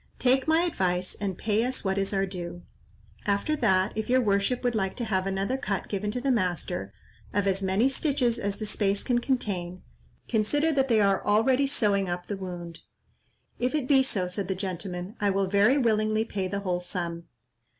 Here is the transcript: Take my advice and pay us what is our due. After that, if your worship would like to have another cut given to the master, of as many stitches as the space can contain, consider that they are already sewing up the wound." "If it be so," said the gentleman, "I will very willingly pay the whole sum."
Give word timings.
Take 0.17 0.47
my 0.47 0.63
advice 0.63 1.13
and 1.13 1.37
pay 1.37 1.63
us 1.63 1.85
what 1.85 1.99
is 1.99 2.11
our 2.11 2.25
due. 2.25 2.63
After 3.27 3.55
that, 3.57 3.95
if 3.95 4.09
your 4.09 4.19
worship 4.19 4.63
would 4.63 4.73
like 4.73 4.95
to 4.95 5.05
have 5.05 5.27
another 5.27 5.57
cut 5.57 5.87
given 5.89 6.09
to 6.09 6.19
the 6.19 6.31
master, 6.31 6.91
of 7.35 7.45
as 7.45 7.61
many 7.61 7.87
stitches 7.87 8.39
as 8.39 8.57
the 8.57 8.65
space 8.65 9.03
can 9.03 9.19
contain, 9.19 9.83
consider 10.27 10.71
that 10.71 10.87
they 10.87 11.01
are 11.01 11.23
already 11.23 11.67
sewing 11.67 12.09
up 12.09 12.25
the 12.25 12.35
wound." 12.35 12.79
"If 13.59 13.75
it 13.75 13.87
be 13.87 14.01
so," 14.01 14.27
said 14.27 14.47
the 14.47 14.55
gentleman, 14.55 15.17
"I 15.19 15.29
will 15.29 15.45
very 15.45 15.77
willingly 15.77 16.25
pay 16.25 16.47
the 16.47 16.61
whole 16.61 16.79
sum." 16.79 17.25